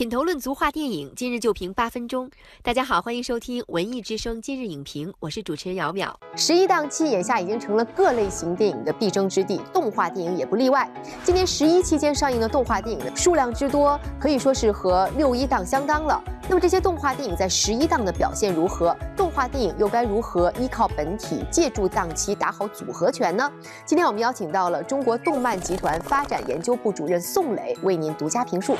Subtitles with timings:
[0.00, 2.30] 品头论足话电影，今日就评八分钟。
[2.62, 6.10] 大家好，欢迎收听文艺之声今日影评，我是主持人姚淼。
[6.34, 10.90] 十一档期眼下已经成了各类型电影的必争之地，动画电影也不例外。
[11.22, 16.18] 今年十一期间上映的动画电影的数量之多，可以说是和六一档相当了。
[16.48, 18.96] 那么这些动画电影在十一档的表现如何？
[19.14, 23.52] 动画电影又该如何依靠本体借助档期打好组合拳呢？
[23.84, 28.78] 今天我们邀请到了中国动漫集团发展研究部主任宋磊，为您独家评述。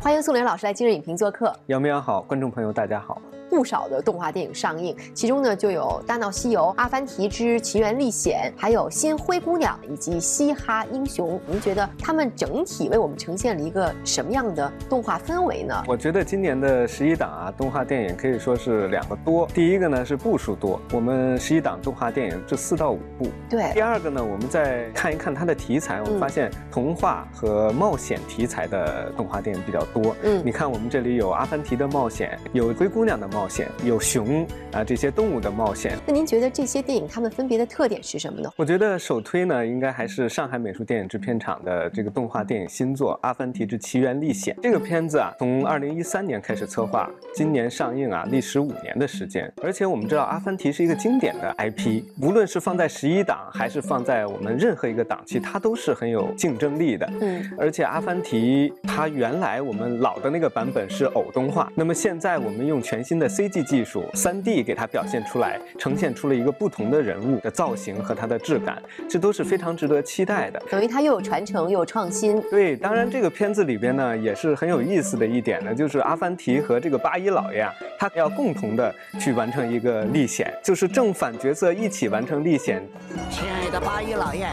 [0.00, 1.52] 欢迎宋林老师来今日影评做客。
[1.66, 3.20] 杨明好，观众朋友大家好。
[3.56, 11.38] 不少的动画电影上映，其中呢就有《大闹西游》《阿凡提之奇缘历险》，还有《新灰姑娘》以及《嘻哈英雄》。
[11.46, 15.82] 您觉得他们整体为我们呈现了一个什么样的动画氛围呢？
[15.88, 19.46] 我觉得今年的十一档啊，动画电影可以说是两个多。
[19.54, 23.26] 第一个呢是部数多，我们十一档动画电影这四到五部。
[23.48, 23.72] 对。
[23.72, 30.14] 第二个呢，我们再看一看它的题材，我们发现童话和冒险题材的动画电影比较多。
[30.24, 30.42] 嗯。
[30.44, 33.45] 你看我们这里有阿凡提的冒险，有灰姑娘的冒险，
[33.84, 35.96] 有熊啊这些动物的冒险。
[36.06, 38.50] 那您觉得这些电影它们分别的特点是什么呢？
[38.56, 44.54] 我觉得首推呢，应该还是上海美术电影制片厂的这个动画电影新作《阿凡提之奇缘历险》。
[44.62, 49.52] 这个片子啊，从二零一三年开始策划，今年上映啊，历时五年的时间。
[49.62, 57.10] 而且我们知道，阿凡提是一个经典的 IP，无论是放在十一档，还是放在我们任何一个档期，它都是很有竞争力的。
[57.20, 57.50] 嗯。
[57.58, 63.66] 而且阿凡提它原来我们老的那个版本是偶动画，那么现在我们用全新的 CG。
[63.66, 70.62] 技术三 D 给它表现出来，呈现出了一个不同的人物的造型和它的质感，这都是非常值得期待的。
[70.70, 72.40] 等于它又有传承又有创新。
[72.42, 82.86] 对，当然这个片子里边呢也是很有意思的一点呢，就是阿凡提和这个八一老爷啊，他要共同的去完成一个历险，就是正反角色一起完成历险。
[83.30, 84.46] 亲爱的八一老爷，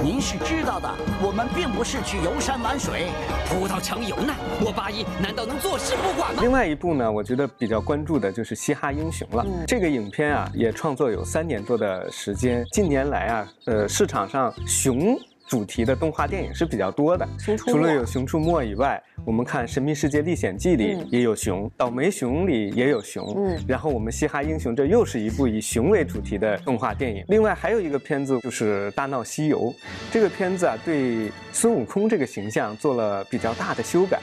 [0.00, 0.88] 您是知道的，
[1.20, 3.06] 我们并不是去游山玩水，
[3.46, 6.40] 葡萄成有难，我八一难道能坐视不管吗？
[6.40, 8.54] 另外一部呢，我觉得比较关注的就是。
[8.60, 12.62] 嘻哈英雄了，这个影片啊也创作有三年多的时间。
[12.70, 17.26] 近年来啊，呃，市场上熊主题的动画电影是比较多的。
[17.56, 23.32] 除了有《熊出没》以外，我们看《神秘世界历险记》里也有熊，《倒霉熊》里也有熊。
[23.34, 27.24] 嗯，然后我们《嘻哈英雄》这又是一部以熊为主题的动画电影。
[27.28, 29.72] 另外还有一个片子就是《大闹西游》，
[30.12, 34.20] 这个片子啊对孙悟空这个形象做了比较大的修改。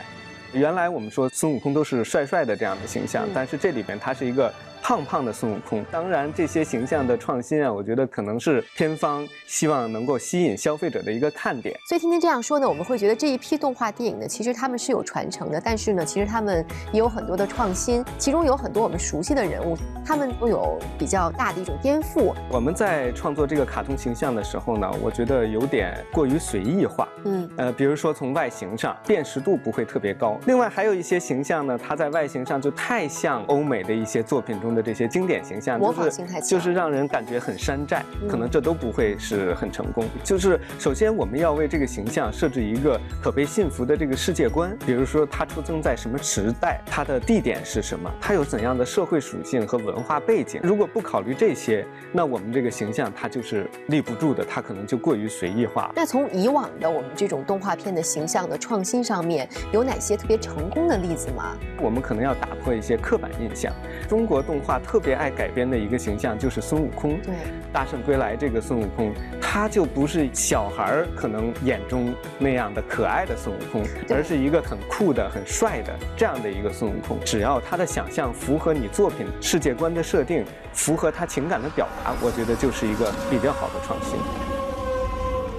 [0.54, 4.54] 原来我们说孙悟空都是帅帅的这样的形象，但是这里边他是一个。
[4.82, 11.78] 胖胖的孙悟空，当然这些形象的创新啊，我觉得可能是片方希望能够吸引消费者的一个看点。
[11.90, 22.34] 所以听您这样说呢，我们会觉得这一批动画电影呢，其实他们是有传承的，但是呢，其实他们也有很多的创新，其中有很多我们熟悉的人物，他们都有比较大的一种颠覆。
[22.50, 27.08] 我们在创作这个卡通形象的时候呢，我觉得有点过于随意化。
[27.26, 34.67] 嗯，呃，比如说从外形上辨识度不会特别高，另外还有一些形象呢，它在外形上就太像欧美的一些作品中。
[34.74, 40.06] 的这些经典形象，就是就是让人感觉很山寨，可能这都不会是很成功。
[40.24, 50.60] 就是首先我们要为这个形象设置一个可被信服的这个世界观，比如说它出生在什么时代，它的地点是什么，它有怎样的社会属性和文化背景。
[50.64, 55.92] 如果不考虑这些，那我们这个形象它就是立不住的，它可能就过于随意化。
[55.96, 61.56] 那从以往的我们这种动画片的形象的创新上面，有哪些特别成功的例子吗？
[61.82, 63.74] 我们可能要打破一些刻板印象，
[64.08, 64.68] 中国动。
[64.68, 67.18] 画特别爱改编的一个形象就是孙悟空。
[67.22, 67.34] 对，
[67.72, 77.18] 大圣归来这个孙悟空，他就不是小孩儿可能眼中那样的可爱的孙悟空，而是一个很酷的、很帅的这样的一个孙悟空。
[77.24, 80.44] 只要他的想象符合你作品世界观的设定，
[80.74, 84.57] 符合他情感的表达，我觉得就是一个比较好的创新。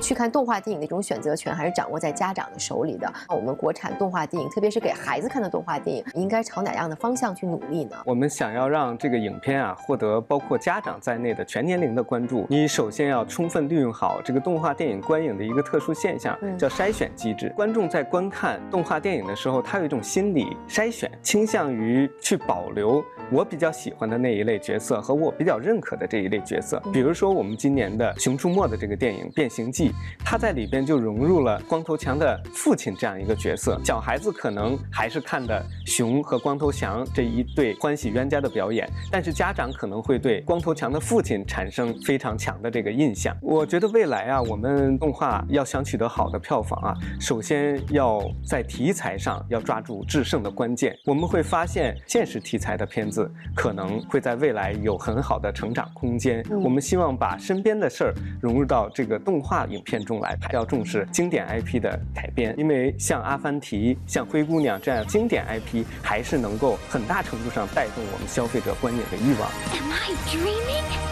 [0.00, 3.12] 去看动画电影的一种选择权还是掌握在家长的手里的。
[3.28, 7.97] 我们国产动画电影，特别是给孩子看的动画电影，应该朝哪样的方向去努力呢？
[8.06, 17.53] 我们想要让这个影片啊获得包括家长在内的全年龄的关注，你首先要充分利用好这个动画电影观影的一个特殊现象，叫筛选机制。
[17.56, 26.80] 观众在观看动画电影的时候，他有一种心理筛选，倾向于去保留我比较喜欢的那一类角色和我比较认可的这一类角色。
[26.92, 29.88] 比如说我们今年的《熊出没》的这个电影《变形记》。
[29.89, 29.95] 戏，
[30.25, 33.81] 他在里边就融入了光头强的父亲这样一个角色。
[33.85, 43.37] 小孩子可能还是看的熊和光头强这一对欢喜冤家的表演，但是家长可能会对光头强的父亲产生非常强的这个印象。
[43.41, 50.97] 我觉得未来啊，我们动画要想取得好的票房啊，首先要在题材上要抓住制胜的关键。
[51.05, 56.45] 我们会发现，现实题材的片子可能会在未来有很好的成长空间。
[56.63, 69.48] 我们希望把身边的事儿融入到这个动画影影片中来，要重视经典 IP 的改编，因为像《阿凡提》、像《灰姑娘》这样经典 IP，还是能够很大程度上带动我们消费者观影的欲望。
[69.72, 71.08] Am I dreaming?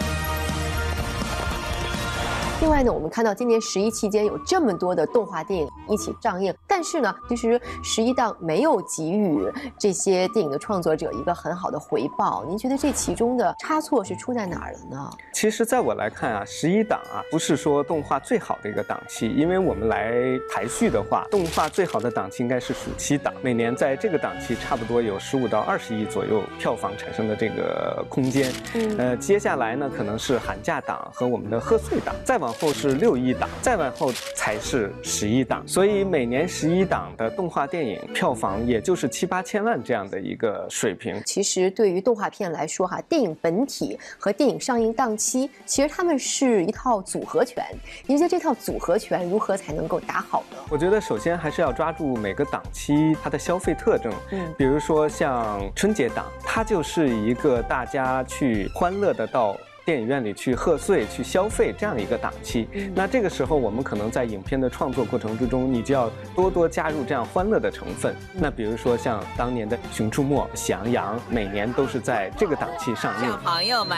[2.59, 9.39] 另外呢，我们看到今年十一期间有这么多的动画电影一起上映，但是呢，其实十一档没有给予
[9.77, 12.43] 这些电影的创作者一个很好的回报。
[12.47, 15.09] 您觉得这其中的差错是出在哪儿了呢？
[15.31, 20.11] 其实，在我来看啊，十一档啊，不是说动画最好的一个档期，因为我们来
[20.51, 28.51] 排序的话，动画最好的档期应该是暑期档，每年在这个档期差不多有十五到二十亿左右票房产生的这个空间。
[28.73, 32.46] 嗯，呃，接下来呢，可能是寒假档和我们的贺岁档，再往。
[32.47, 41.21] 往后是六一档，再往后才是十一档，所以每年十一档的动画电影票房也就是七八千万这样的一个水平。
[41.25, 47.65] 其实对于动画片来说，哈，电影本体和电影上映档期，其实他们是一套组合拳。
[48.05, 50.57] 您觉得这套组合拳如何才能够打好呢？
[50.69, 54.09] 我觉得首先还是要抓住每个档期它的消费特征。
[54.31, 59.57] 嗯，比如说像春节档，它就是一个大家去欢乐的到。
[59.87, 68.13] 电影院里去贺岁、去消费这样一个档期，那这个时候我们可能在影片的创作过程之中，你就要多多加入这样欢乐的成分。
[68.33, 73.29] 那比如说像当年的《熊出没》《喜羊羊》，每年都是在这个档期上映。
[73.29, 73.97] 小朋友们，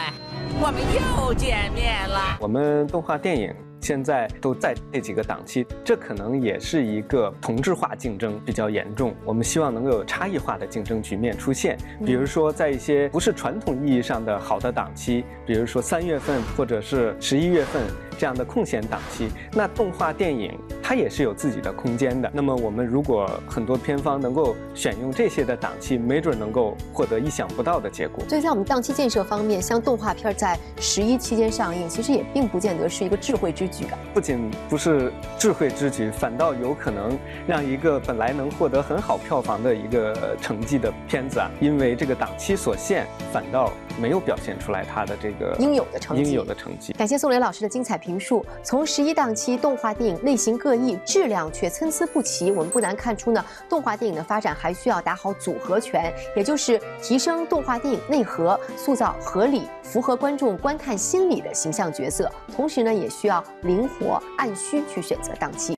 [0.60, 0.80] 我们
[1.26, 2.38] 又见面了。
[2.38, 3.69] 我们动画电影。
[3.80, 9.14] 现在都在这几个档期，这可能也是一个同质化竞争比较严重。
[9.24, 17.82] 我们希望能够有差异化的竞争局面出现，比如说在一些不是传统意义上的好的档期，比如说三月份或者是十一月份。
[18.20, 20.52] 这样的空闲档期，那动画电影
[20.90, 22.28] 它也是有自己的空间的。
[22.34, 28.24] 那么我们如果很多片方能够选用这些的档期，没准能够获得意想不到的结果。
[28.28, 33.96] 所以在我们档期建设方面，像动画片在十一期间上映，其实也并不见得是一个智慧之举啊。
[34.12, 37.16] 不仅不是智慧之举，反倒有可能
[37.46, 43.72] 让一个本来能获得很好票房的一个成绩的片子啊，因为这个档期所限，反倒。
[44.00, 46.22] 没有表现出来它的这个应有的成绩。
[46.22, 46.94] 应有的成绩。
[46.94, 48.42] 感谢宋雷老师的精彩评述。
[48.62, 50.74] 从十一档期动画电影类型各
[51.04, 62.30] 质量却参差不齐，我们不难看出呢，动画电影的发展还需要打好组合拳，也就是提升动画电影内核，塑造合理、符合观众观看心理的形象角色。
[62.54, 65.76] 同时呢，也需要灵活按需去选择档期。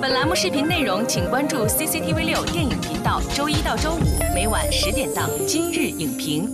[0.00, 6.46] 本栏目视频内容，请关注 CCTV 六电影频道，周一到周五每晚十点档《今日影评》。